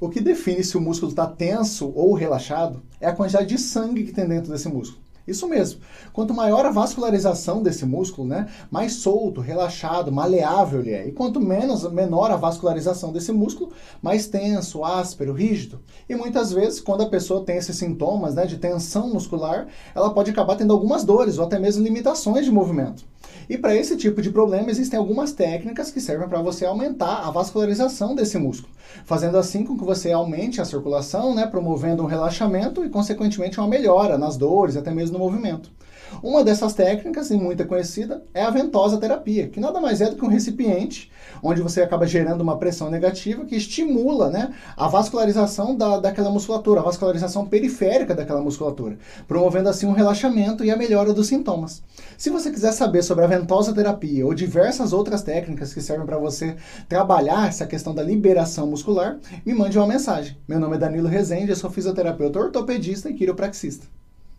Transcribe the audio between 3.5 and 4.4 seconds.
sangue que tem